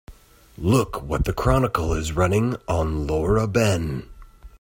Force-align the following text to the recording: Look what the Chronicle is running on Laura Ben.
Look 0.57 1.03
what 1.03 1.25
the 1.25 1.31
Chronicle 1.31 1.93
is 1.93 2.11
running 2.13 2.55
on 2.67 3.05
Laura 3.05 3.47
Ben. 3.47 4.09